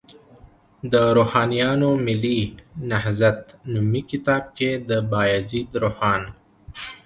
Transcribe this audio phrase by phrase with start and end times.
[0.91, 2.39] د روښانیانو ملي
[2.89, 3.41] نهضت
[3.73, 6.21] نومي کتاب کې، د بایزید روښان